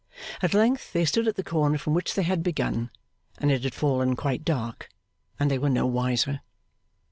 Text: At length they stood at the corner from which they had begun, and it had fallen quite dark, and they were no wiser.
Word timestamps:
At 0.41 0.55
length 0.55 0.93
they 0.93 1.05
stood 1.05 1.27
at 1.27 1.35
the 1.35 1.43
corner 1.43 1.77
from 1.77 1.93
which 1.93 2.15
they 2.15 2.23
had 2.23 2.41
begun, 2.41 2.89
and 3.37 3.51
it 3.51 3.63
had 3.63 3.75
fallen 3.75 4.15
quite 4.15 4.43
dark, 4.43 4.89
and 5.39 5.51
they 5.51 5.59
were 5.59 5.69
no 5.69 5.85
wiser. 5.85 6.41